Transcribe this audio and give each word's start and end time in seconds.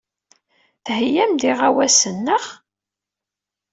Theyyam-d 0.85 1.41
iɣawasen, 1.51 2.15
naɣ? 2.25 2.45